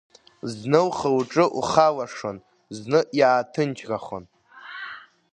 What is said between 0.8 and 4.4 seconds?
лхы-лҿы лхалашон, зны иааҭынчрахон.